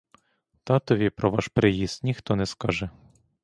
Татові 0.63 1.09
про 1.09 1.31
ваш 1.31 1.47
приїзд 1.47 2.03
ніхто 2.03 2.35
не 2.35 2.45
скаже. 2.45 2.89